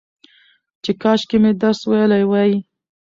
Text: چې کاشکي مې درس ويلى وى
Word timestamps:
چې 0.83 0.91
کاشکي 1.01 1.37
مې 1.43 1.51
درس 1.61 1.81
ويلى 1.89 2.21
وى 2.31 2.51